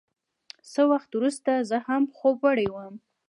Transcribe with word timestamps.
څه 0.71 0.81
وخت 0.91 1.09
وروسته 1.13 1.51
زه 1.69 1.77
هم 1.87 2.03
خوب 2.17 2.37
وړی 2.45 2.67
وم. 2.71 2.93